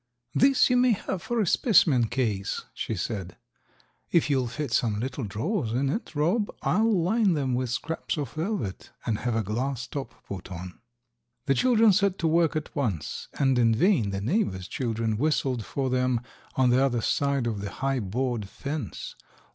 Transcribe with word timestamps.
"This 0.33 0.67
you 0.71 0.77
may 0.77 0.93
have 0.93 1.21
for 1.21 1.39
a 1.39 1.45
specimen 1.45 2.07
case," 2.07 2.63
she 2.73 2.95
said. 2.95 3.37
"If 4.11 4.31
you'll 4.31 4.47
fit 4.47 4.71
some 4.71 4.99
little 4.99 5.23
drawers 5.25 5.73
in 5.73 5.89
it, 5.91 6.15
Rob, 6.15 6.49
I'll 6.63 6.91
line 6.91 7.33
them 7.33 7.53
with 7.53 7.69
scraps 7.69 8.17
of 8.17 8.33
velvet 8.33 8.89
and 9.05 9.19
have 9.19 9.35
a 9.35 9.43
glass 9.43 9.85
top 9.85 10.25
put 10.25 10.51
on." 10.51 10.79
The 11.45 11.53
children 11.53 11.93
set 11.93 12.17
to 12.17 12.27
work 12.27 12.55
at 12.55 12.75
once, 12.75 13.27
and 13.37 13.59
in 13.59 13.75
vain 13.75 14.09
the 14.09 14.21
neighbors' 14.21 14.67
children 14.67 15.17
whistled 15.19 15.63
for 15.63 15.91
them 15.91 16.21
on 16.55 16.71
the 16.71 16.83
other 16.83 17.01
side 17.01 17.45
of 17.45 17.61
the 17.61 17.69
high 17.69 17.99
board 17.99 18.49
fence. 18.49 19.13